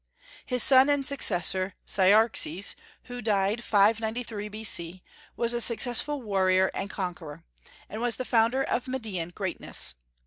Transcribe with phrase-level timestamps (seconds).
[0.47, 5.03] His son and successor Cyaxares, who died 593 B.C.,
[5.37, 7.43] was a successful warrior and conqueror,
[7.87, 9.93] and was the founder of Median greatness.